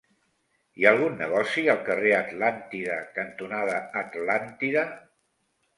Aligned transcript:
Hi 0.79 0.87
ha 0.87 0.93
algun 0.95 1.19
negoci 1.19 1.65
al 1.75 1.83
carrer 1.91 2.15
Atlàntida 2.21 2.97
cantonada 3.21 3.79
Atlàntida? 4.05 4.93